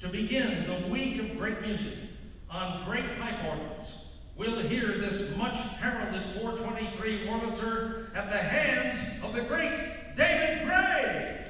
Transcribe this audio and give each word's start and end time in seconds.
to 0.00 0.08
begin 0.08 0.66
the 0.66 0.88
week 0.88 1.20
of 1.20 1.36
great 1.36 1.60
music 1.60 1.92
on 2.48 2.86
great 2.86 3.20
pipe 3.20 3.44
organs, 3.44 3.92
we'll 4.34 4.58
hear 4.58 4.96
this 4.96 5.36
much 5.36 5.56
heralded 5.78 6.40
423 6.40 7.26
Wurlitzer 7.26 8.06
at 8.16 8.30
the 8.30 8.38
hands 8.38 9.22
of 9.22 9.34
the 9.34 9.42
great 9.42 10.16
David 10.16 10.66
Gray. 10.66 11.44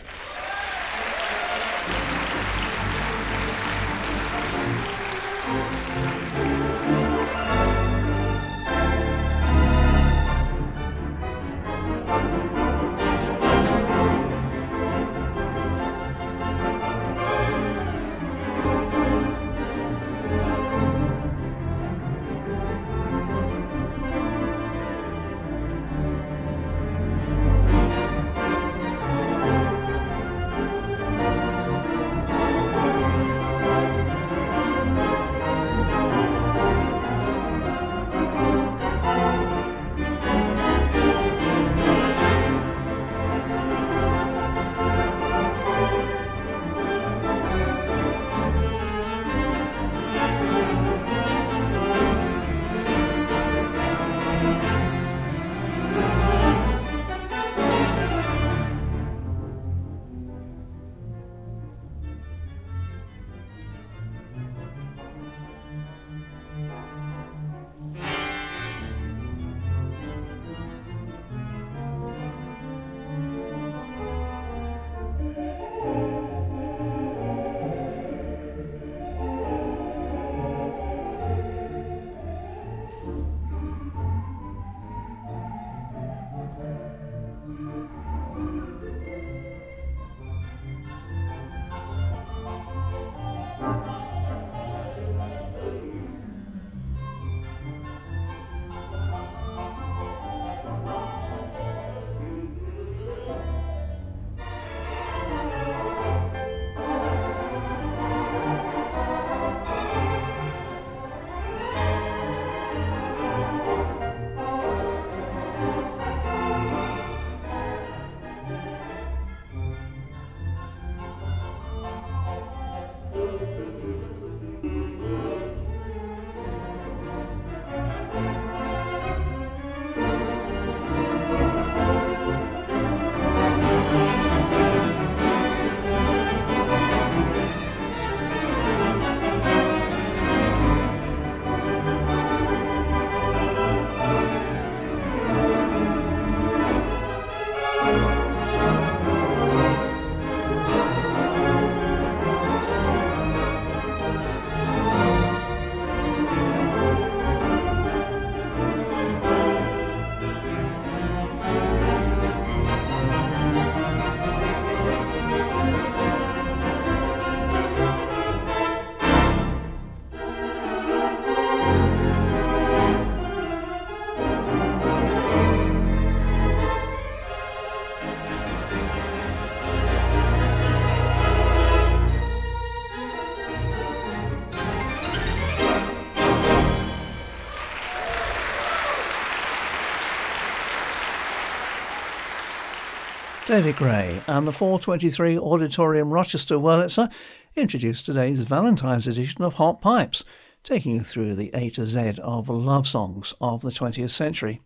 David 193.51 193.75
Gray 193.75 194.23
and 194.29 194.47
the 194.47 194.53
423 194.53 195.37
Auditorium 195.37 196.11
Rochester 196.11 196.55
Wurlitzer 196.55 197.13
introduced 197.57 198.07
today's 198.07 198.43
Valentine's 198.43 199.09
edition 199.09 199.43
of 199.43 199.55
Hot 199.55 199.81
Pipes, 199.81 200.23
taking 200.63 200.95
you 200.95 201.01
through 201.01 201.35
the 201.35 201.51
A 201.53 201.69
to 201.71 201.85
Z 201.85 202.21
of 202.23 202.49
love 202.49 202.87
songs 202.87 203.35
of 203.41 203.63
the 203.63 203.71
20th 203.71 204.11
century. 204.11 204.63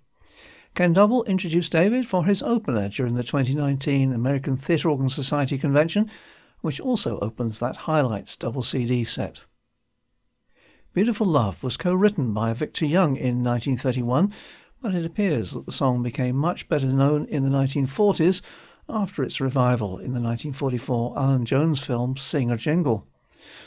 Ken 0.75 0.93
Double 0.93 1.25
introduced 1.25 1.73
David 1.73 2.06
for 2.06 2.27
his 2.27 2.43
opener 2.43 2.91
during 2.91 3.15
the 3.15 3.23
2019 3.23 4.12
American 4.12 4.59
Theatre 4.59 4.91
Organ 4.91 5.09
Society 5.09 5.56
convention, 5.56 6.11
which 6.61 6.78
also 6.78 7.19
opens 7.21 7.61
that 7.61 7.77
Highlights 7.89 8.37
double 8.37 8.62
CD 8.62 9.03
set. 9.03 9.44
Beautiful 10.93 11.27
Love 11.27 11.62
was 11.62 11.78
co-written 11.78 12.34
by 12.34 12.53
Victor 12.53 12.84
Young 12.84 13.17
in 13.17 13.43
1931, 13.43 14.31
but 14.83 14.94
it 14.94 15.06
appears 15.06 15.53
that 15.53 15.65
the 15.65 15.73
song 15.73 16.03
became 16.03 16.37
much 16.37 16.69
better 16.69 16.84
known 16.84 17.25
in 17.25 17.44
the 17.44 17.49
1940s 17.49 18.43
after 18.89 19.22
its 19.22 19.41
revival 19.41 19.99
in 19.99 20.12
the 20.12 20.21
1944 20.21 21.19
Alan 21.19 21.45
Jones 21.45 21.84
film 21.84 22.17
Sing 22.17 22.50
a 22.50 22.56
Jingle. 22.56 23.06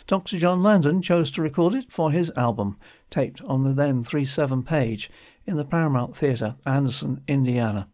Dr. 0.08 0.38
John 0.40 0.64
Landon 0.64 1.02
chose 1.02 1.30
to 1.32 1.42
record 1.42 1.74
it 1.74 1.92
for 1.92 2.12
his 2.12 2.32
album, 2.36 2.78
taped 3.10 3.42
on 3.42 3.64
the 3.64 3.74
then 3.74 4.04
3 4.04 4.26
7 4.26 4.64
page 4.64 5.10
in 5.46 5.56
the 5.56 5.66
Paramount 5.66 6.16
Theatre, 6.16 6.56
Anderson, 6.66 7.22
Indiana. 7.28 7.88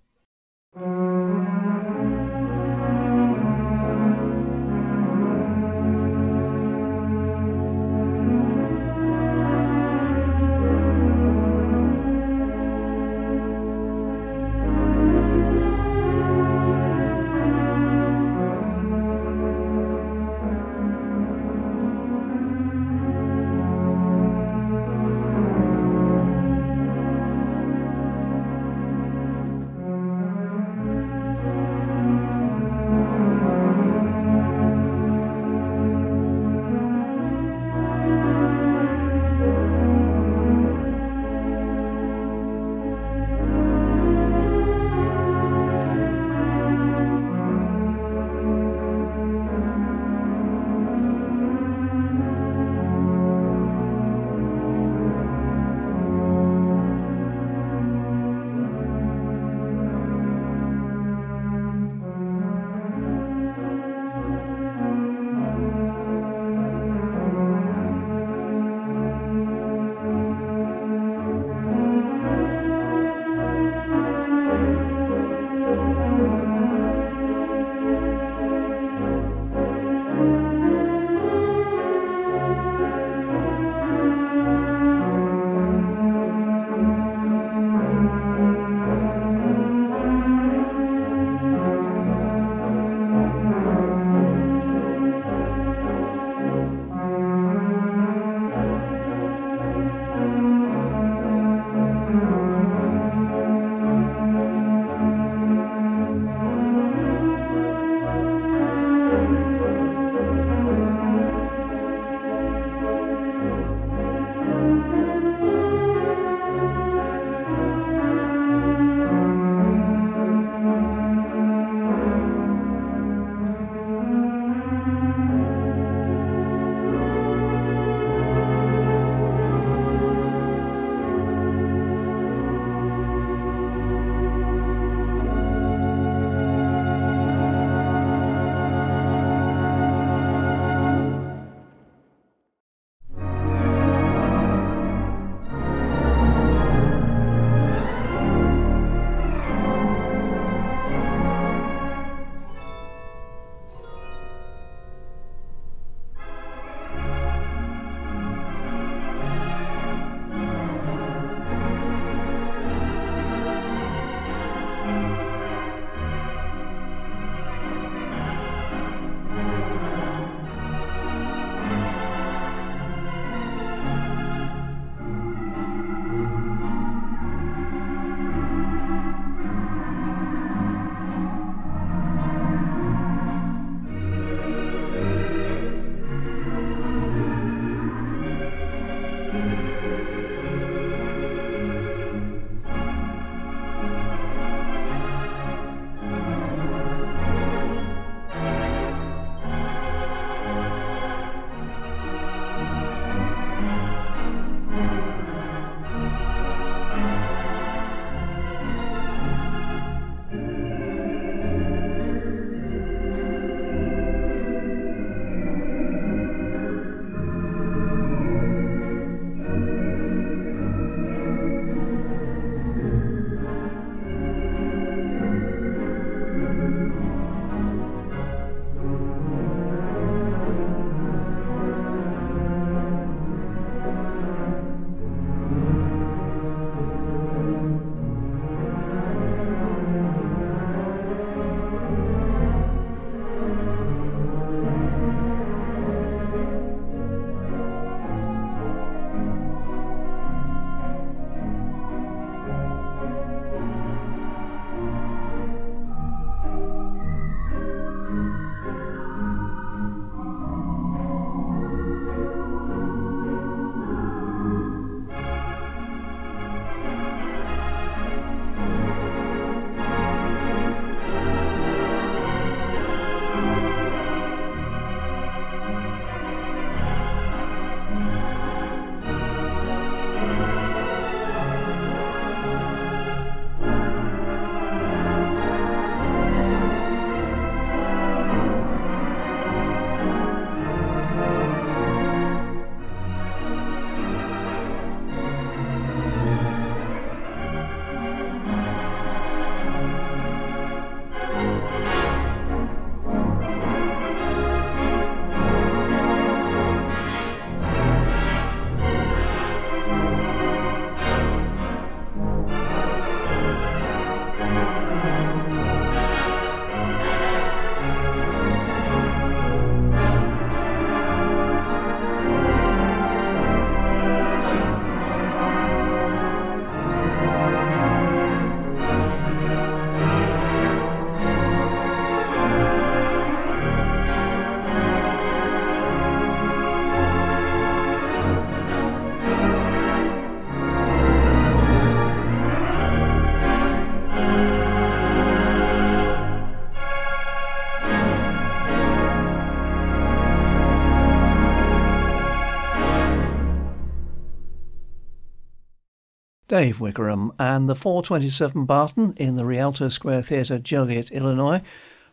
Dave 356.53 356.79
Wickerham 356.79 357.31
and 357.39 357.67
the 357.67 357.73
427 357.73 358.65
Barton 358.65 359.15
in 359.17 359.33
the 359.33 359.43
Rialto 359.43 359.89
Square 359.89 360.21
Theatre, 360.21 360.59
Joliet, 360.59 361.09
Illinois, 361.09 361.63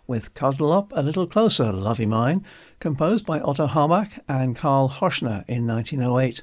with 0.07 0.33
Cuddle 0.33 0.73
Up 0.73 0.95
a 0.97 1.03
Little 1.03 1.27
Closer, 1.27 1.71
Lovey 1.71 2.07
Mine, 2.07 2.43
composed 2.79 3.27
by 3.27 3.39
Otto 3.41 3.67
Harbach 3.67 4.19
and 4.27 4.57
Karl 4.57 4.89
Hoschna 4.89 5.45
in 5.47 5.67
1908. 5.67 6.43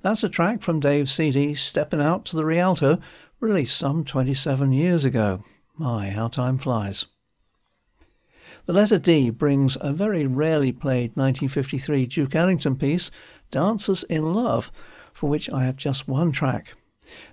That's 0.00 0.22
a 0.22 0.28
track 0.28 0.62
from 0.62 0.78
Dave's 0.78 1.10
CD 1.10 1.54
Steppin' 1.54 2.00
Out 2.00 2.24
to 2.26 2.36
the 2.36 2.44
Rialto, 2.44 3.00
released 3.40 3.76
some 3.76 4.04
27 4.04 4.70
years 4.70 5.04
ago. 5.04 5.42
My, 5.76 6.10
how 6.10 6.28
time 6.28 6.56
flies. 6.56 7.06
The 8.66 8.74
letter 8.74 9.00
D 9.00 9.28
brings 9.30 9.76
a 9.80 9.92
very 9.92 10.24
rarely 10.24 10.70
played 10.70 11.16
1953 11.16 12.06
Duke 12.06 12.36
Ellington 12.36 12.76
piece, 12.76 13.10
Dancers 13.50 14.04
in 14.04 14.34
Love, 14.34 14.70
for 15.12 15.28
which 15.28 15.50
I 15.50 15.64
have 15.64 15.74
just 15.74 16.06
one 16.06 16.30
track. 16.30 16.74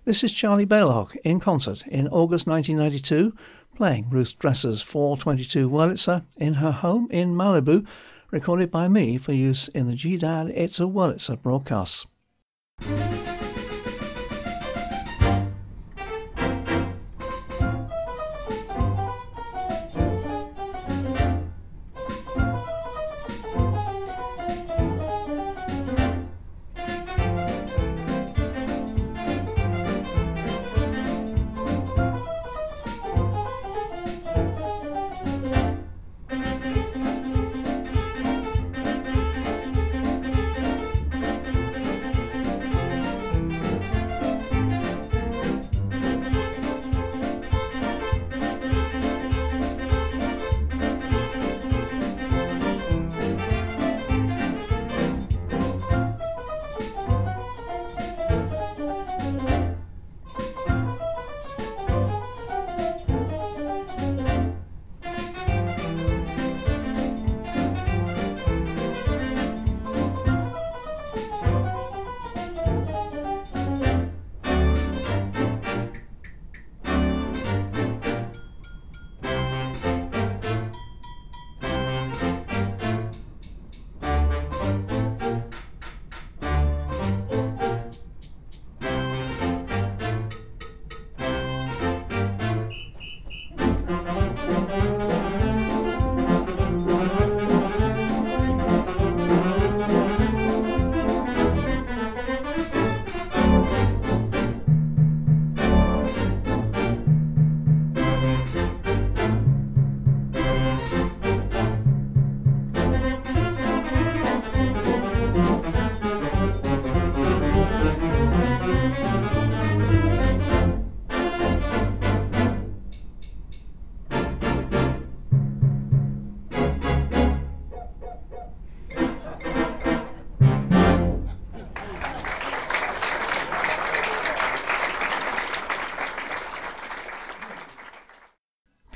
This 0.05 0.24
is 0.24 0.31
Charlie 0.31 0.65
Balogh 0.65 1.15
in 1.24 1.39
concert 1.39 1.83
in 1.88 2.07
August 2.07 2.48
1992, 2.48 3.36
playing 3.75 4.09
Ruth 4.09 4.38
Dresser's 4.39 4.81
422 4.81 5.69
Wurlitzer 5.69 6.25
in 6.38 6.55
her 6.55 6.71
home 6.71 7.07
in 7.12 7.33
Malibu, 7.33 7.86
recorded 8.31 8.69
by 8.71 8.88
me 8.88 9.17
for 9.17 9.33
use 9.33 9.67
in 9.69 9.88
the 9.88 9.95
Gee 9.95 10.17
Dad 10.17 10.50
It's 10.50 10.79
a 10.79 10.83
Wurlitzer 10.83 11.41
broadcasts. 11.41 12.05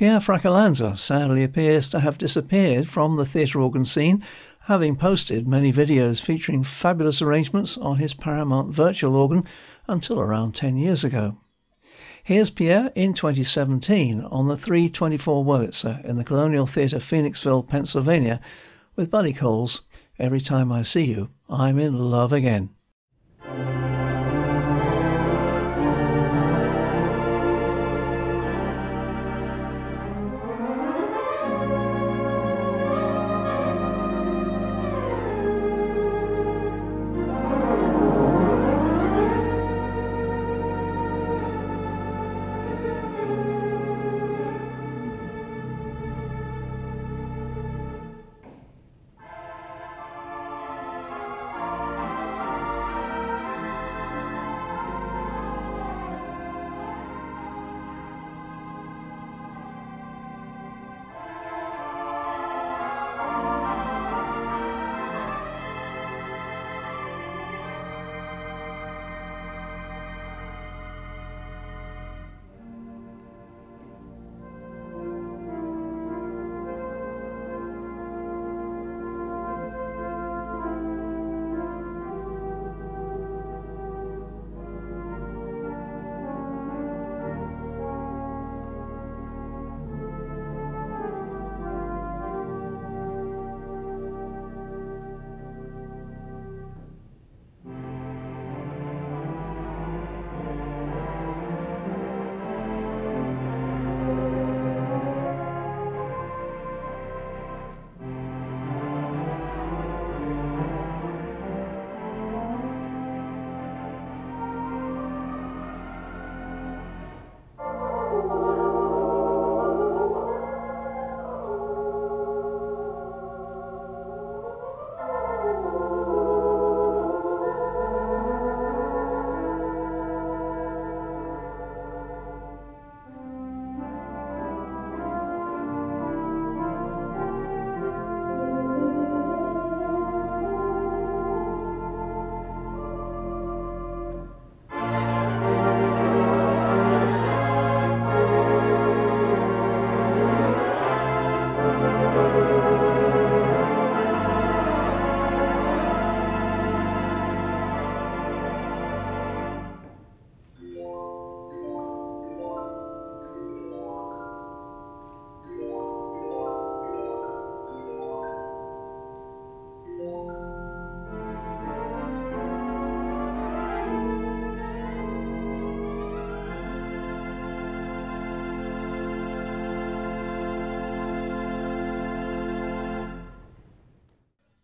Pierre 0.03 0.19
Fracalanza 0.19 0.97
sadly 0.97 1.45
appears 1.45 1.87
to 1.87 2.01
have 2.01 2.17
disappeared 2.17 2.89
from 2.89 3.15
the 3.15 3.25
theatre 3.25 3.61
organ 3.61 3.85
scene, 3.85 4.21
having 4.63 4.97
posted 4.97 5.47
many 5.47 5.71
videos 5.71 6.21
featuring 6.21 6.61
fabulous 6.61 7.21
arrangements 7.21 7.77
on 7.77 7.99
his 7.99 8.13
Paramount 8.13 8.75
virtual 8.75 9.15
organ 9.15 9.45
until 9.87 10.19
around 10.19 10.55
10 10.55 10.75
years 10.75 11.05
ago. 11.05 11.37
Here's 12.21 12.49
Pierre 12.49 12.91
in 12.95 13.13
2017 13.13 14.19
on 14.19 14.49
the 14.49 14.57
324 14.57 15.45
Wurlitzer 15.45 16.03
in 16.03 16.17
the 16.17 16.25
Colonial 16.25 16.67
Theatre, 16.67 16.97
Phoenixville, 16.97 17.65
Pennsylvania, 17.65 18.41
with 18.97 19.09
Buddy 19.09 19.31
Cole's 19.31 19.83
Every 20.19 20.41
Time 20.41 20.69
I 20.69 20.81
See 20.81 21.05
You, 21.05 21.29
I'm 21.47 21.79
in 21.79 21.97
Love 21.97 22.33
Again. 22.33 22.71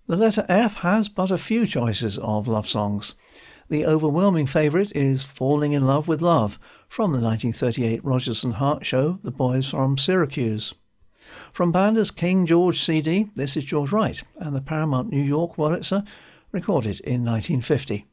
The 0.10 0.18
letter 0.18 0.44
F 0.50 0.78
has 0.78 1.08
but 1.08 1.30
a 1.30 1.38
few 1.38 1.68
choices 1.68 2.18
of 2.18 2.48
love 2.48 2.68
songs. 2.68 3.13
The 3.68 3.86
overwhelming 3.86 4.48
favourite 4.48 4.92
is 4.96 5.22
Falling 5.22 5.74
in 5.74 5.86
Love 5.86 6.08
with 6.08 6.20
Love 6.20 6.58
from 6.88 7.12
the 7.12 7.20
1938 7.20 8.04
Rodgers 8.04 8.44
and 8.44 8.56
Hart 8.56 8.88
show 8.88 9.20
The 9.22 9.30
Boys 9.30 9.70
from 9.70 10.00
Syracuse. 10.00 10.74
From 11.54 11.72
Banda's 11.72 12.10
King 12.10 12.48
George 12.48 12.82
CD, 12.82 13.30
this 13.36 13.56
is 13.56 13.66
George 13.66 13.92
Wright 13.92 14.24
and 14.38 14.56
the 14.56 14.62
Paramount 14.62 15.12
New 15.12 15.22
York 15.22 15.58
Wurlitzer, 15.58 16.04
recorded 16.51 17.01
in 17.01 17.24
1950. 17.24 18.09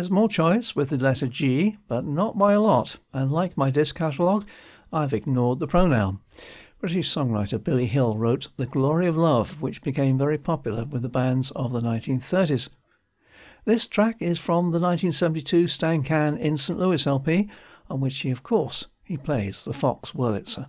There's 0.00 0.10
more 0.10 0.30
choice 0.30 0.74
with 0.74 0.88
the 0.88 0.96
letter 0.96 1.26
G, 1.26 1.76
but 1.86 2.06
not 2.06 2.38
by 2.38 2.54
a 2.54 2.60
lot, 2.62 2.96
and 3.12 3.30
like 3.30 3.58
my 3.58 3.68
disc 3.68 3.94
catalogue, 3.94 4.46
I've 4.90 5.12
ignored 5.12 5.58
the 5.58 5.66
pronoun. 5.66 6.20
British 6.78 7.14
songwriter 7.14 7.62
Billy 7.62 7.84
Hill 7.84 8.16
wrote 8.16 8.48
The 8.56 8.64
Glory 8.64 9.06
of 9.06 9.18
Love, 9.18 9.60
which 9.60 9.82
became 9.82 10.16
very 10.16 10.38
popular 10.38 10.86
with 10.86 11.02
the 11.02 11.10
bands 11.10 11.50
of 11.50 11.72
the 11.72 11.82
1930s. 11.82 12.70
This 13.66 13.86
track 13.86 14.16
is 14.20 14.38
from 14.38 14.70
the 14.70 14.80
1972 14.80 15.66
Stan 15.66 16.02
Kann 16.02 16.38
in 16.38 16.56
St. 16.56 16.78
Louis 16.78 17.06
LP, 17.06 17.50
on 17.90 18.00
which 18.00 18.16
he, 18.20 18.30
of 18.30 18.42
course, 18.42 18.86
he 19.04 19.18
plays 19.18 19.66
the 19.66 19.74
Fox 19.74 20.12
Wurlitzer. 20.12 20.68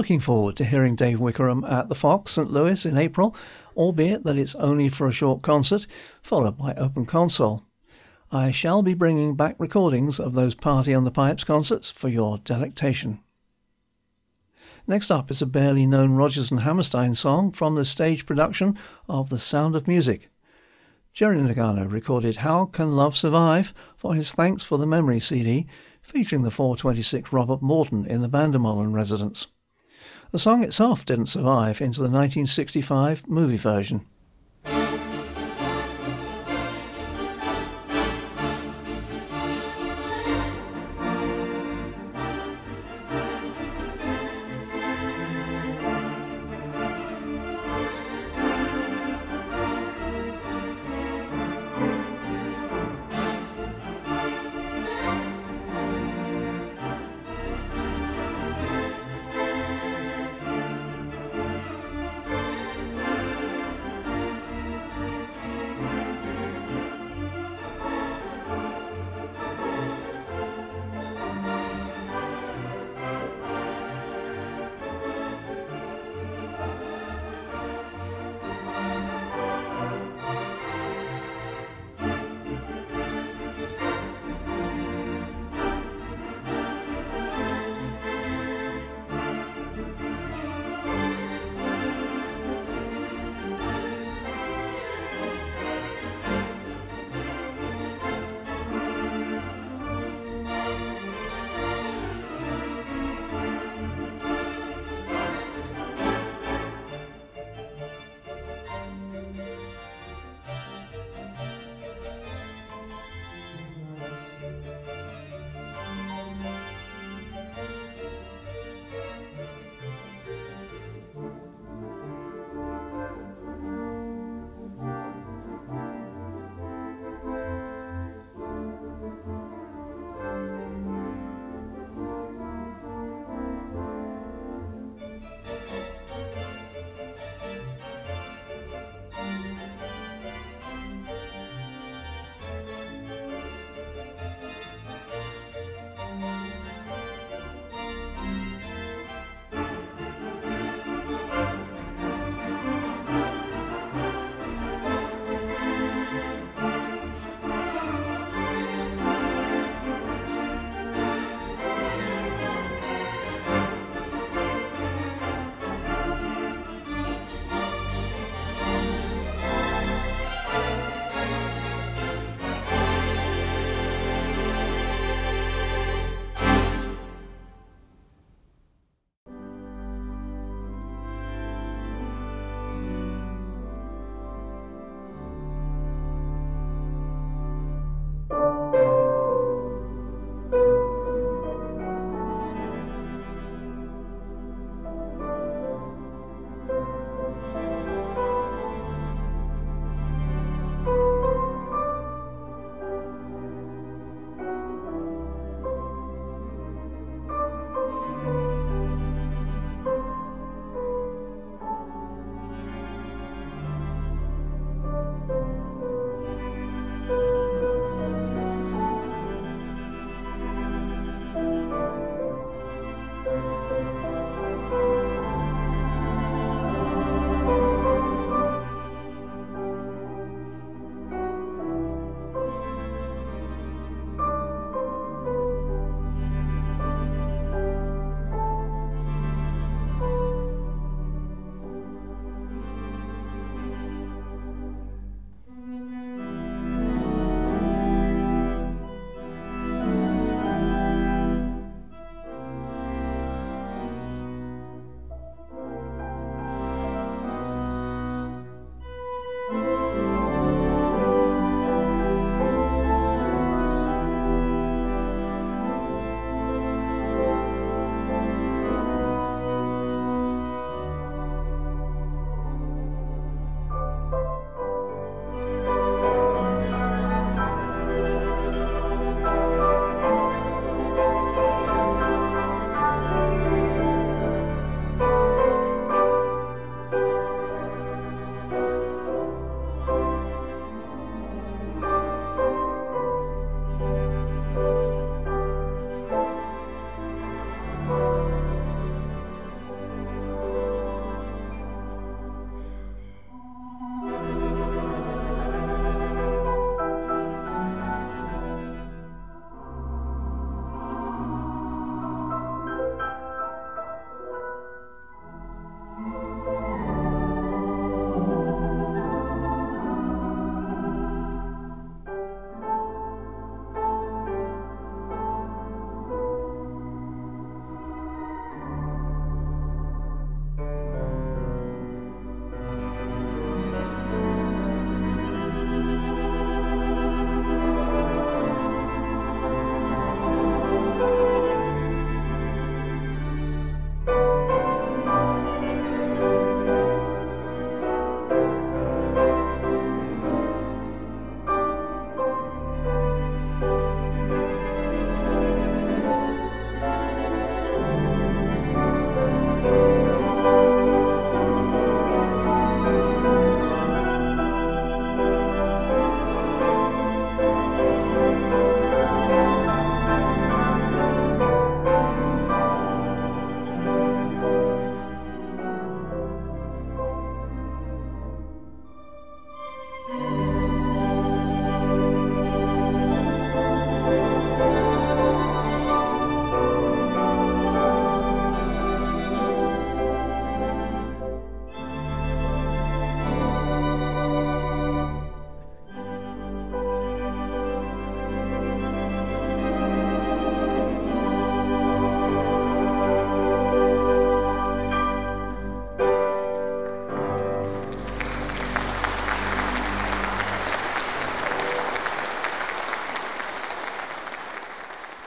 Looking 0.00 0.20
forward 0.20 0.56
to 0.56 0.64
hearing 0.64 0.96
Dave 0.96 1.20
Wickerham 1.20 1.62
at 1.62 1.90
the 1.90 1.94
Fox 1.94 2.32
St 2.32 2.50
Louis 2.50 2.86
in 2.86 2.96
April, 2.96 3.36
albeit 3.76 4.24
that 4.24 4.38
it's 4.38 4.54
only 4.54 4.88
for 4.88 5.06
a 5.06 5.12
short 5.12 5.42
concert, 5.42 5.86
followed 6.22 6.56
by 6.56 6.72
Open 6.72 7.04
Console. 7.04 7.64
I 8.32 8.50
shall 8.50 8.82
be 8.82 8.94
bringing 8.94 9.36
back 9.36 9.56
recordings 9.58 10.18
of 10.18 10.32
those 10.32 10.54
Party 10.54 10.94
on 10.94 11.04
the 11.04 11.10
Pipes 11.10 11.44
concerts 11.44 11.90
for 11.90 12.08
your 12.08 12.38
delectation. 12.38 13.20
Next 14.86 15.10
up 15.10 15.30
is 15.30 15.42
a 15.42 15.46
barely 15.46 15.86
known 15.86 16.12
Rodgers 16.12 16.50
and 16.50 16.60
Hammerstein 16.60 17.14
song 17.14 17.52
from 17.52 17.74
the 17.74 17.84
stage 17.84 18.24
production 18.24 18.78
of 19.06 19.28
The 19.28 19.38
Sound 19.38 19.76
of 19.76 19.86
Music. 19.86 20.30
Jerry 21.12 21.36
Nagano 21.36 21.92
recorded 21.92 22.36
How 22.36 22.64
Can 22.64 22.96
Love 22.96 23.18
Survive 23.18 23.74
for 23.98 24.14
his 24.14 24.32
Thanks 24.32 24.62
for 24.62 24.78
the 24.78 24.86
Memory 24.86 25.20
CD, 25.20 25.66
featuring 26.00 26.40
the 26.40 26.50
426 26.50 27.34
Robert 27.34 27.60
Morton 27.60 28.06
in 28.06 28.22
the 28.22 28.28
Van 28.28 28.52
der 28.52 28.58
Molen 28.58 28.94
residence. 28.94 29.48
The 30.32 30.38
song 30.38 30.62
itself 30.62 31.04
didn't 31.04 31.26
survive 31.26 31.80
into 31.80 31.98
the 31.98 32.08
1965 32.08 33.28
movie 33.28 33.56
version. 33.56 34.06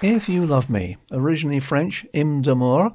If 0.04 0.28
You 0.28 0.46
Love 0.46 0.70
Me, 0.70 0.98
originally 1.13 1.62
French 1.62 2.06
Hymne 2.13 2.42
d'amour, 2.42 2.92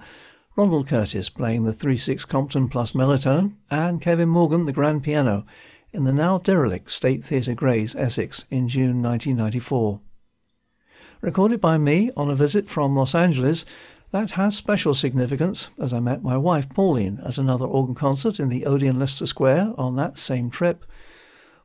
Ronald 0.56 0.88
Curtis 0.88 1.30
playing 1.30 1.64
the 1.64 1.72
3-6 1.72 2.28
Compton 2.28 2.68
plus 2.68 2.92
Melotone, 2.92 3.54
and 3.70 4.02
Kevin 4.02 4.28
Morgan 4.28 4.66
the 4.66 4.74
grand 4.74 5.02
piano 5.02 5.46
in 5.90 6.04
the 6.04 6.12
now 6.12 6.36
derelict 6.36 6.90
State 6.90 7.24
Theatre 7.24 7.54
Grays, 7.54 7.96
Essex, 7.96 8.44
in 8.50 8.68
June 8.68 9.02
1994. 9.02 10.02
Recorded 11.22 11.62
by 11.62 11.78
me 11.78 12.10
on 12.14 12.28
a 12.28 12.34
visit 12.34 12.68
from 12.68 12.94
Los 12.94 13.14
Angeles, 13.14 13.64
that 14.10 14.32
has 14.32 14.54
special 14.54 14.92
significance 14.92 15.70
as 15.80 15.94
I 15.94 16.00
met 16.00 16.22
my 16.22 16.36
wife 16.36 16.68
Pauline 16.68 17.20
at 17.24 17.38
another 17.38 17.64
organ 17.64 17.94
concert 17.94 18.38
in 18.38 18.50
the 18.50 18.66
Odeon 18.66 18.98
Leicester 18.98 19.24
Square 19.24 19.72
on 19.78 19.96
that 19.96 20.18
same 20.18 20.50
trip. 20.50 20.84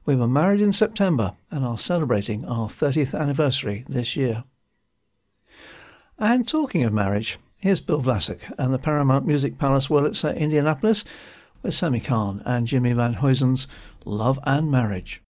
We 0.05 0.15
were 0.15 0.25
married 0.25 0.61
in 0.61 0.71
September 0.71 1.33
and 1.51 1.65
are 1.65 1.77
celebrating 1.77 2.45
our 2.45 2.69
30th 2.69 3.13
anniversary 3.19 3.83
this 3.89 4.15
year. 4.15 4.45
And 6.19 6.47
talking 6.47 6.83
of 6.83 6.93
marriage, 6.93 7.39
here's 7.57 7.81
Bill 7.81 8.01
Vlasak 8.01 8.39
and 8.57 8.73
the 8.73 8.79
Paramount 8.79 9.25
Music 9.25 9.57
Palace 9.57 9.87
Wurlitzer, 9.87 10.31
uh, 10.31 10.33
Indianapolis, 10.33 11.03
with 11.61 11.73
Sammy 11.73 11.99
Cahn 11.99 12.41
and 12.45 12.67
Jimmy 12.67 12.93
Van 12.93 13.15
Heusen's 13.15 13.67
Love 14.05 14.37
and 14.43 14.69
Marriage. 14.69 15.21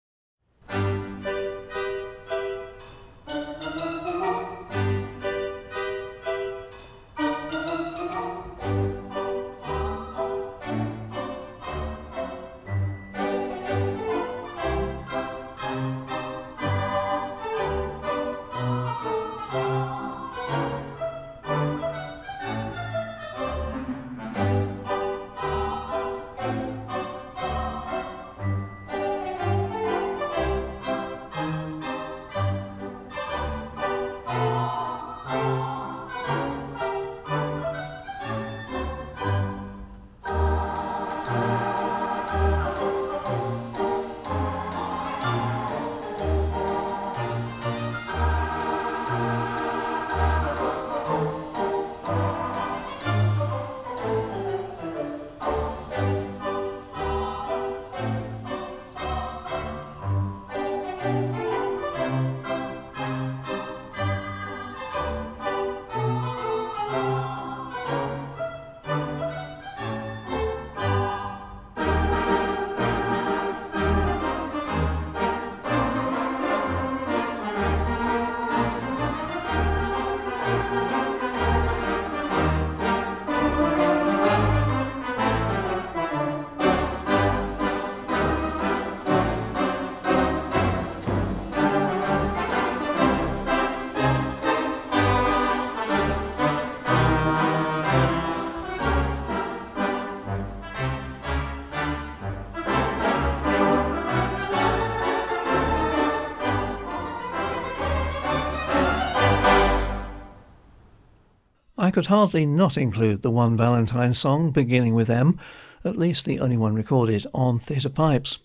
Could 111.94 112.06
hardly 112.06 112.44
not 112.44 112.76
include 112.76 113.22
the 113.22 113.30
one 113.30 113.56
Valentine 113.56 114.12
song 114.12 114.50
beginning 114.50 114.94
with 114.94 115.08
M, 115.08 115.38
at 115.84 115.96
least 115.96 116.26
the 116.26 116.40
only 116.40 116.56
one 116.56 116.74
recorded 116.74 117.24
on 117.32 117.60
theatre 117.60 117.88
pipes. 117.88 118.40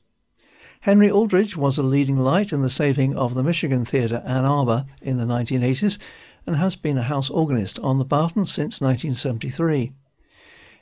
Henry 0.81 1.09
Aldridge 1.09 1.57
was 1.57 1.79
a 1.79 1.81
leading 1.81 2.17
light 2.17 2.53
in 2.53 2.61
the 2.61 2.69
saving 2.69 3.15
of 3.15 3.33
the 3.33 3.41
Michigan 3.41 3.83
Theatre 3.83 4.21
Ann 4.23 4.45
Arbor 4.45 4.85
in 5.01 5.17
the 5.17 5.25
1980s 5.25 5.97
and 6.45 6.57
has 6.57 6.75
been 6.75 6.99
a 6.99 7.01
house 7.01 7.31
organist 7.31 7.79
on 7.79 7.97
the 7.97 8.05
Barton 8.05 8.45
since 8.45 8.81
1973. 8.81 9.93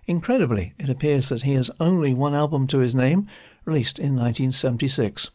Incredibly, 0.06 0.74
it 0.78 0.90
appears 0.90 1.30
that 1.30 1.44
he 1.44 1.54
has 1.54 1.72
only 1.80 2.14
one 2.14 2.36
album 2.36 2.68
to 2.68 2.80
his 2.80 2.94
name, 2.94 3.28
released 3.64 3.98
in 3.98 4.14
1976. 4.14 5.30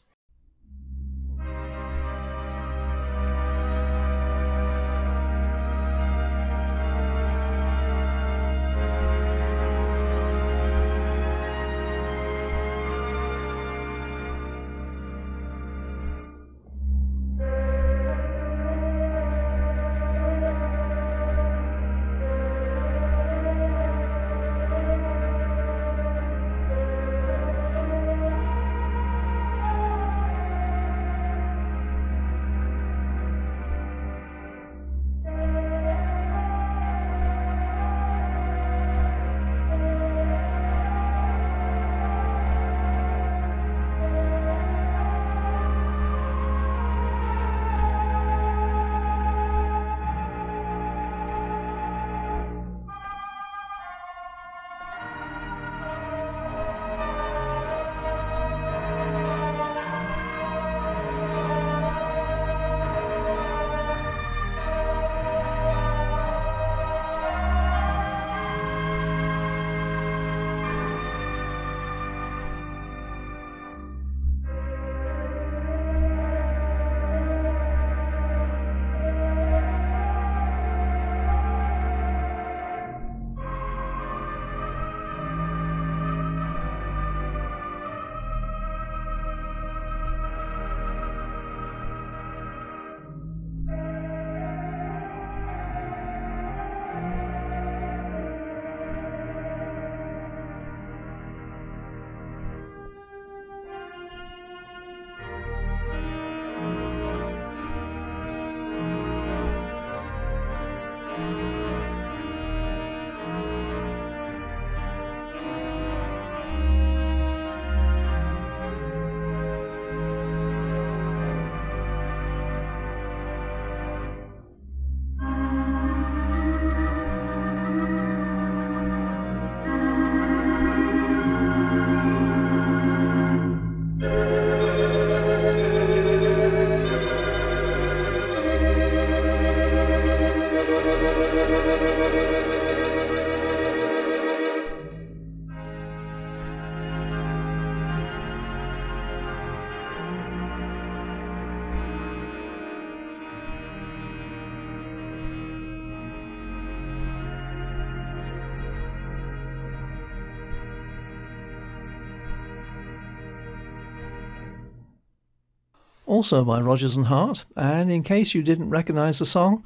Also 166.23 166.45
by 166.45 166.61
Rodgers 166.61 166.95
and 166.95 167.07
Hart, 167.07 167.45
and 167.57 167.91
in 167.91 168.05
case 168.05 168.33
you 168.33 168.45
didn't 168.45 168.70
recognise 168.70 169.18
the 169.18 169.27
song, 169.27 169.64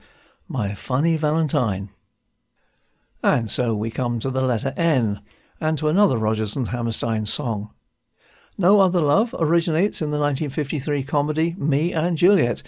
My 0.48 0.72
Funny 0.72 1.18
Valentine. 1.18 1.90
And 3.22 3.50
so 3.50 3.76
we 3.76 3.90
come 3.90 4.18
to 4.20 4.30
the 4.30 4.40
letter 4.40 4.72
N, 4.74 5.20
and 5.60 5.76
to 5.76 5.88
another 5.88 6.16
Rodgers 6.16 6.56
and 6.56 6.68
Hammerstein 6.68 7.26
song. 7.26 7.74
No 8.56 8.80
Other 8.80 9.02
Love 9.02 9.34
originates 9.38 10.00
in 10.00 10.12
the 10.12 10.18
1953 10.18 11.02
comedy 11.02 11.54
Me 11.58 11.92
and 11.92 12.16
Juliet, 12.16 12.62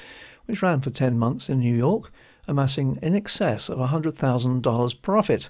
which 0.45 0.61
ran 0.61 0.82
for 0.82 0.91
10 0.91 1.18
months 1.18 1.49
in 1.49 1.61
New 1.61 1.74
York, 1.74 2.12
amassing 2.47 2.99
in 3.01 3.14
excess 3.14 3.70
of 3.70 3.78
$100,000 3.78 5.01
profit. 5.01 5.49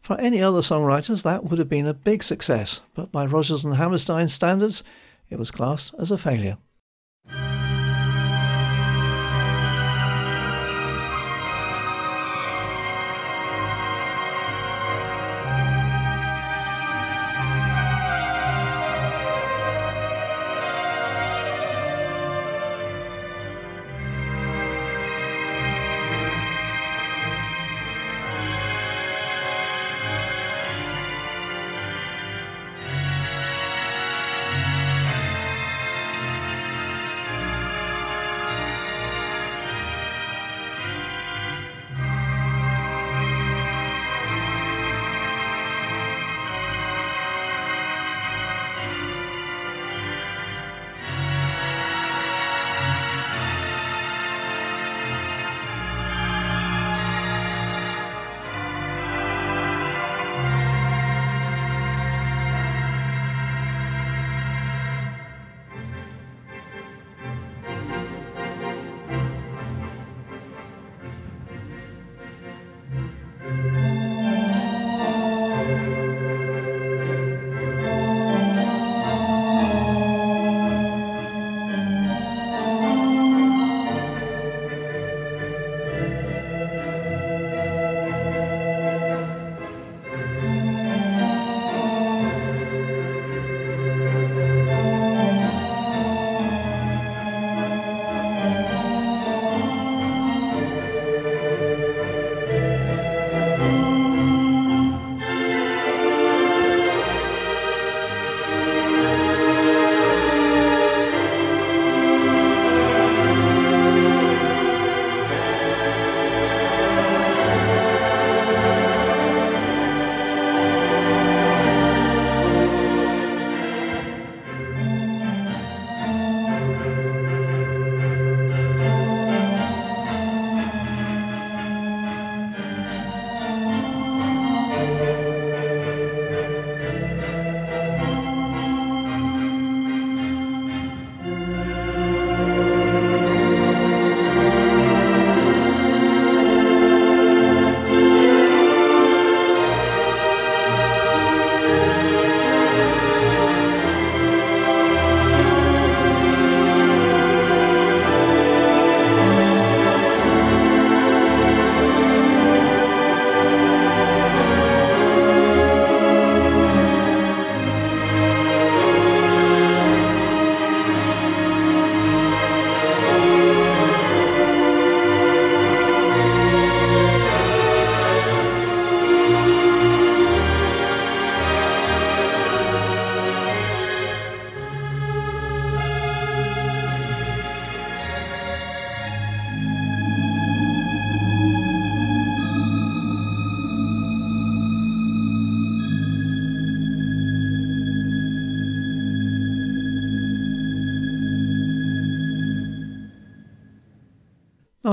For 0.00 0.18
any 0.18 0.40
other 0.40 0.60
songwriters, 0.60 1.22
that 1.24 1.44
would 1.44 1.58
have 1.58 1.68
been 1.68 1.86
a 1.86 1.92
big 1.92 2.22
success, 2.22 2.80
but 2.94 3.12
by 3.12 3.26
Rodgers 3.26 3.62
and 3.62 3.74
Hammerstein 3.74 4.30
standards, 4.30 4.82
it 5.28 5.38
was 5.38 5.50
classed 5.50 5.94
as 5.98 6.10
a 6.10 6.16
failure. 6.16 6.56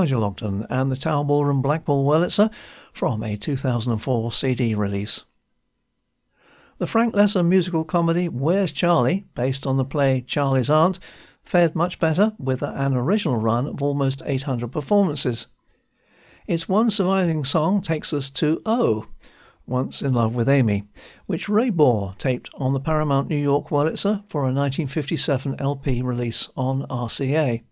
Nigel 0.06 0.22
Ogden 0.22 0.64
and 0.70 0.92
the 0.92 0.96
Tower 0.96 1.24
Ballroom 1.24 1.60
Blackpool 1.60 2.04
Wurlitzer 2.04 2.54
from 2.92 3.24
a 3.24 3.36
2004 3.36 4.30
CD 4.30 4.72
release. 4.72 5.24
The 6.78 6.86
Frank 6.86 7.12
Loesser 7.12 7.44
musical 7.44 7.82
comedy 7.84 8.28
Where's 8.28 8.70
Charley, 8.70 9.26
based 9.34 9.66
on 9.66 9.78
the 9.78 9.84
play 9.84 10.20
Charley's 10.20 10.70
Aunt, 10.70 11.00
fared 11.42 11.74
much 11.74 11.98
better 11.98 12.34
with 12.38 12.62
an 12.62 12.94
original 12.94 13.36
run 13.36 13.66
of 13.66 13.82
almost 13.82 14.22
800 14.24 14.70
performances. 14.70 15.48
Its 16.46 16.68
one 16.68 16.88
surviving 16.88 17.42
song 17.42 17.82
takes 17.82 18.12
us 18.12 18.30
to 18.30 18.62
Oh, 18.64 19.08
Once 19.66 20.02
in 20.02 20.12
Love 20.12 20.36
with 20.36 20.48
Amy, 20.48 20.84
which 21.26 21.48
Ray 21.48 21.72
Bohr 21.72 22.16
taped 22.16 22.48
on 22.54 22.74
the 22.74 22.78
Paramount 22.78 23.28
New 23.28 23.34
York 23.34 23.70
Wurlitzer 23.70 24.22
for 24.28 24.42
a 24.42 24.54
1957 24.54 25.56
LP 25.58 26.00
release 26.00 26.48
on 26.54 26.86
RCA. 26.88 27.64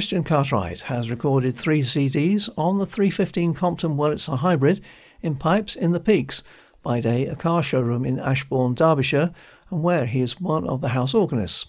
Christian 0.00 0.24
Cartwright 0.24 0.80
has 0.80 1.10
recorded 1.10 1.54
three 1.54 1.82
CDs 1.82 2.48
on 2.56 2.78
the 2.78 2.86
315 2.86 3.52
Compton 3.52 3.98
Wurlitzer 3.98 4.38
Hybrid 4.38 4.80
in 5.20 5.36
Pipes 5.36 5.76
in 5.76 5.92
the 5.92 6.00
Peaks, 6.00 6.42
by 6.82 7.00
day 7.00 7.26
a 7.26 7.36
car 7.36 7.62
showroom 7.62 8.06
in 8.06 8.18
Ashbourne, 8.18 8.72
Derbyshire, 8.72 9.30
and 9.68 9.82
where 9.82 10.06
he 10.06 10.22
is 10.22 10.40
one 10.40 10.66
of 10.66 10.80
the 10.80 10.88
house 10.88 11.12
organists. 11.12 11.66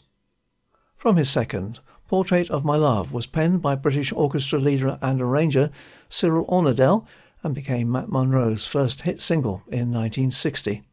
From 0.95 1.17
his 1.17 1.29
second, 1.29 1.81
Portrait 2.07 2.49
of 2.49 2.63
My 2.63 2.77
Love 2.77 3.11
was 3.11 3.25
penned 3.25 3.61
by 3.61 3.75
British 3.75 4.13
orchestra 4.13 4.59
leader 4.59 4.97
and 5.01 5.21
arranger 5.21 5.69
Cyril 6.07 6.45
Ornadel 6.45 7.05
and 7.43 7.53
became 7.53 7.91
Matt 7.91 8.07
Monro's 8.07 8.65
first 8.65 9.01
hit 9.01 9.19
single 9.19 9.61
in 9.67 9.91
1960. 9.91 10.83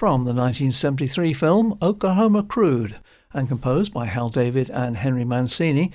From 0.00 0.24
the 0.24 0.32
1973 0.32 1.34
film 1.34 1.76
Oklahoma 1.82 2.42
Crude 2.42 2.96
and 3.34 3.48
composed 3.48 3.92
by 3.92 4.06
Hal 4.06 4.30
David 4.30 4.70
and 4.70 4.96
Henry 4.96 5.26
Mancini. 5.26 5.92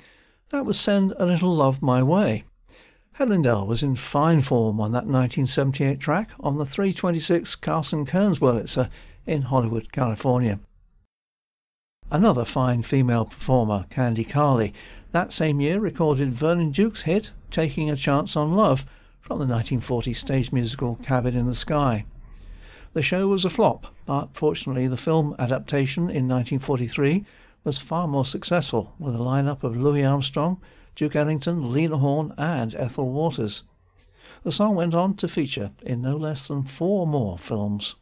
That 0.50 0.64
was 0.64 0.78
Send 0.78 1.12
a 1.18 1.26
Little 1.26 1.52
Love 1.52 1.82
My 1.82 2.04
Way. 2.04 2.44
Helen 3.14 3.42
Dell 3.42 3.66
was 3.66 3.82
in 3.82 3.96
fine 3.96 4.42
form 4.42 4.78
on 4.78 4.92
that 4.92 5.08
1978 5.08 5.98
track 5.98 6.30
on 6.38 6.56
the 6.56 6.64
326 6.64 7.56
Carson 7.56 8.06
Kearns 8.06 8.38
Wurlitzer 8.38 8.90
in 9.26 9.42
Hollywood, 9.42 9.90
California. 9.90 10.60
Another 12.08 12.44
fine 12.44 12.82
female 12.82 13.24
performer, 13.24 13.86
Candi 13.90 14.24
Carley, 14.30 14.72
that 15.10 15.32
same 15.32 15.60
year 15.60 15.80
recorded 15.80 16.32
Vernon 16.32 16.70
Duke's 16.70 17.02
hit 17.02 17.32
Taking 17.50 17.90
a 17.90 17.96
Chance 17.96 18.36
on 18.36 18.54
Love 18.54 18.86
from 19.20 19.40
the 19.40 19.46
1940 19.46 20.12
stage 20.12 20.52
musical 20.52 20.94
Cabin 21.02 21.36
in 21.36 21.46
the 21.46 21.56
Sky. 21.56 22.04
The 22.96 23.02
show 23.02 23.28
was 23.28 23.44
a 23.44 23.50
flop, 23.50 23.94
but 24.06 24.30
fortunately 24.32 24.88
the 24.88 24.96
film 24.96 25.36
adaptation 25.38 26.04
in 26.04 26.26
1943 26.28 27.26
was 27.62 27.76
far 27.76 28.08
more 28.08 28.24
successful 28.24 28.94
with 28.98 29.14
a 29.14 29.18
lineup 29.18 29.62
of 29.62 29.76
Louis 29.76 30.02
Armstrong, 30.02 30.62
Duke 30.94 31.14
Ellington, 31.14 31.70
Lena 31.74 31.98
Horne, 31.98 32.32
and 32.38 32.74
Ethel 32.74 33.12
Waters. 33.12 33.64
The 34.44 34.50
song 34.50 34.76
went 34.76 34.94
on 34.94 35.12
to 35.16 35.28
feature 35.28 35.72
in 35.82 36.00
no 36.00 36.16
less 36.16 36.48
than 36.48 36.62
four 36.62 37.06
more 37.06 37.36
films. 37.36 37.96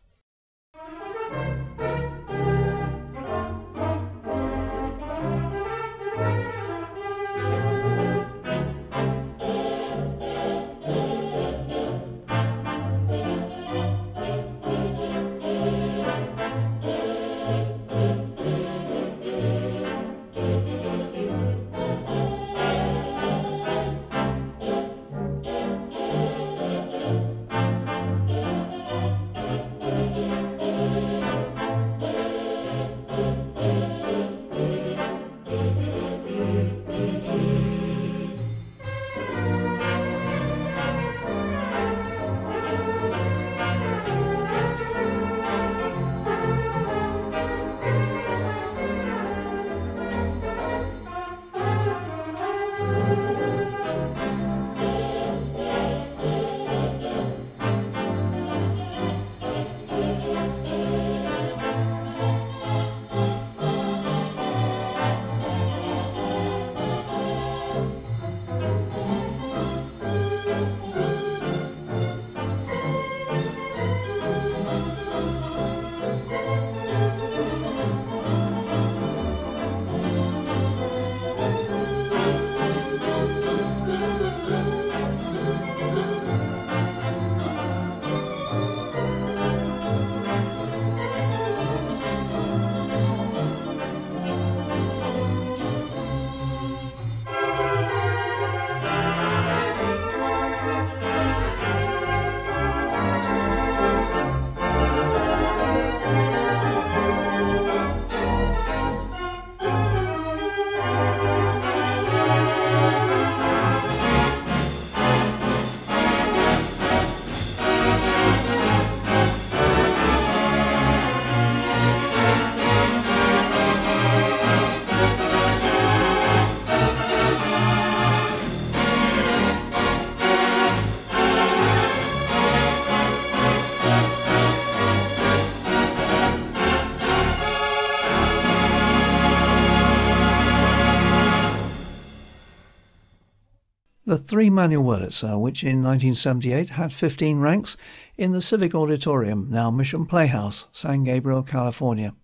The 144.15 144.23
three 144.23 144.49
manual 144.49 144.85
Wurlitzer, 144.85 145.35
uh, 145.35 145.39
which 145.41 145.65
in 145.65 145.83
1978 145.83 146.71
had 146.71 146.95
15 146.95 147.41
ranks 147.41 147.77
in 148.17 148.31
the 148.31 148.41
Civic 148.41 148.73
Auditorium, 148.73 149.49
now 149.51 149.73
Mission 149.73 150.07
Playhouse, 150.07 150.67
San 150.71 151.03
Gabriel, 151.03 151.43
California. 151.43 152.15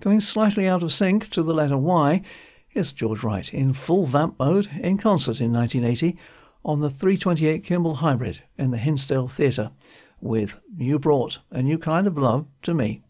Going 0.00 0.20
slightly 0.20 0.68
out 0.68 0.84
of 0.84 0.92
sync 0.92 1.28
to 1.30 1.42
the 1.42 1.52
letter 1.52 1.76
Y 1.76 2.22
is 2.72 2.92
George 2.92 3.24
Wright 3.24 3.52
in 3.52 3.72
full 3.72 4.06
vamp 4.06 4.38
mode 4.38 4.68
in 4.80 4.96
concert 4.96 5.40
in 5.40 5.52
1980 5.52 6.16
on 6.64 6.78
the 6.78 6.88
328 6.88 7.64
Kimball 7.64 7.96
Hybrid 7.96 8.44
in 8.56 8.70
the 8.70 8.78
Hinsdale 8.78 9.26
Theatre 9.26 9.72
with 10.20 10.60
You 10.76 11.00
Brought 11.00 11.40
a 11.50 11.64
New 11.64 11.78
Kind 11.78 12.06
of 12.06 12.16
Love 12.16 12.46
to 12.62 12.74
Me. 12.74 13.02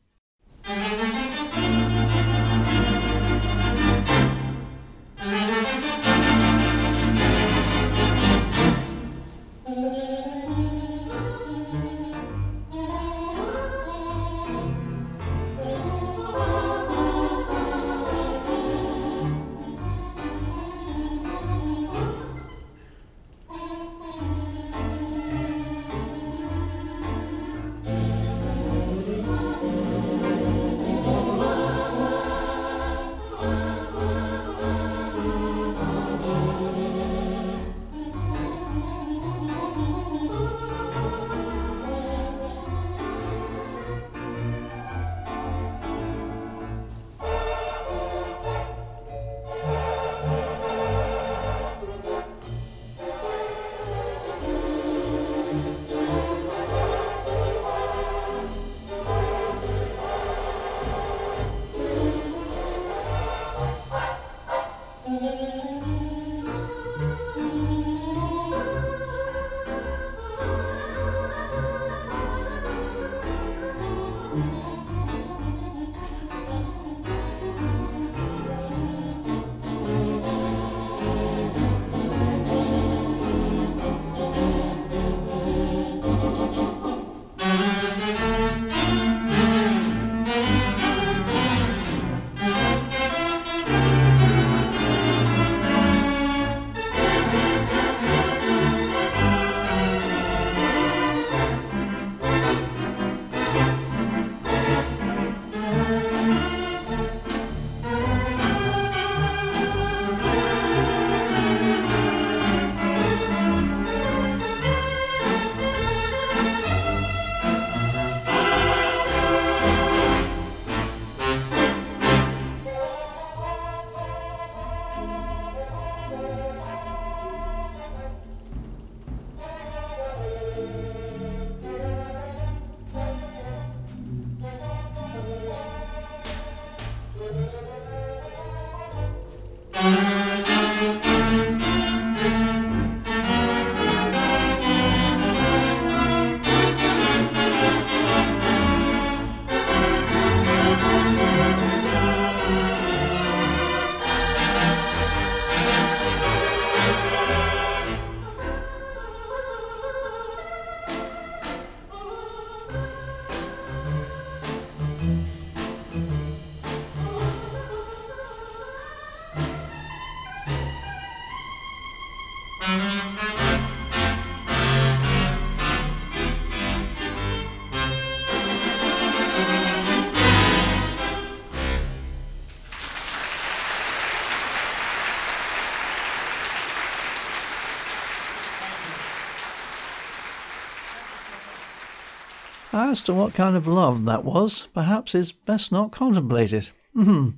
As 192.82 193.02
to 193.02 193.12
what 193.12 193.34
kind 193.34 193.56
of 193.56 193.66
love 193.66 194.06
that 194.06 194.24
was, 194.24 194.66
perhaps 194.72 195.14
is 195.14 195.32
best 195.32 195.70
not 195.70 195.92
contemplated. 195.92 196.70
Hmm. 196.94 197.32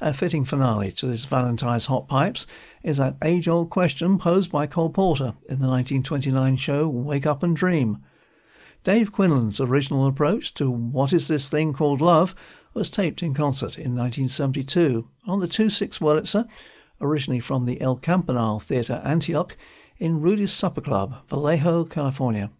A 0.00 0.12
fitting 0.12 0.44
finale 0.44 0.90
to 0.90 1.06
this 1.06 1.26
Valentine's 1.26 1.86
Hot 1.86 2.08
Pipes 2.08 2.44
is 2.82 2.96
that 2.96 3.16
age 3.22 3.46
old 3.46 3.70
question 3.70 4.18
posed 4.18 4.50
by 4.50 4.66
Cole 4.66 4.90
Porter 4.90 5.34
in 5.48 5.60
the 5.60 5.68
1929 5.68 6.56
show 6.56 6.88
Wake 6.88 7.24
Up 7.24 7.44
and 7.44 7.56
Dream. 7.56 7.98
Dave 8.82 9.12
Quinlan's 9.12 9.60
original 9.60 10.08
approach 10.08 10.54
to 10.54 10.68
What 10.68 11.12
Is 11.12 11.28
This 11.28 11.48
Thing 11.48 11.72
Called 11.72 12.00
Love 12.00 12.34
was 12.74 12.90
taped 12.90 13.22
in 13.22 13.32
concert 13.32 13.78
in 13.78 13.94
1972 13.94 15.08
on 15.24 15.38
the 15.38 15.46
2 15.46 15.70
6 15.70 16.00
Wurlitzer, 16.00 16.48
originally 17.00 17.38
from 17.38 17.64
the 17.64 17.80
El 17.80 17.94
Campanile 17.94 18.58
Theatre 18.58 19.00
Antioch 19.04 19.56
in 19.98 20.20
Rudy's 20.20 20.52
Supper 20.52 20.80
Club, 20.80 21.14
Vallejo, 21.28 21.84
California. 21.84 22.50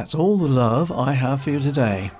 That's 0.00 0.14
all 0.14 0.38
the 0.38 0.48
love 0.48 0.90
I 0.90 1.12
have 1.12 1.42
for 1.42 1.50
you 1.50 1.60
today. 1.60 2.10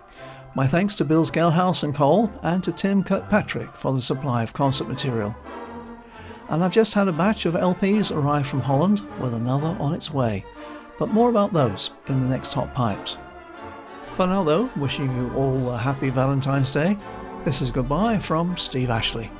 My 0.54 0.66
thanks 0.66 0.94
to 0.96 1.04
Bill 1.06 1.24
Gelhaus 1.24 1.82
and 1.82 1.94
Cole 1.94 2.30
and 2.42 2.62
to 2.62 2.72
Tim 2.72 3.02
Kirkpatrick 3.02 3.74
for 3.74 3.94
the 3.94 4.02
supply 4.02 4.42
of 4.42 4.52
concert 4.52 4.86
material. 4.86 5.34
And 6.50 6.62
I've 6.62 6.74
just 6.74 6.92
had 6.92 7.08
a 7.08 7.12
batch 7.12 7.46
of 7.46 7.54
LPs 7.54 8.14
arrive 8.14 8.46
from 8.46 8.60
Holland 8.60 9.00
with 9.18 9.32
another 9.32 9.74
on 9.80 9.94
its 9.94 10.12
way. 10.12 10.44
But 10.98 11.08
more 11.08 11.30
about 11.30 11.54
those 11.54 11.90
in 12.08 12.20
the 12.20 12.26
next 12.26 12.52
Hot 12.52 12.74
Pipes. 12.74 13.16
For 14.12 14.26
now, 14.26 14.44
though, 14.44 14.68
wishing 14.76 15.10
you 15.16 15.32
all 15.32 15.70
a 15.70 15.78
happy 15.78 16.10
Valentine's 16.10 16.70
Day. 16.70 16.98
This 17.46 17.62
is 17.62 17.70
goodbye 17.70 18.18
from 18.18 18.58
Steve 18.58 18.90
Ashley. 18.90 19.30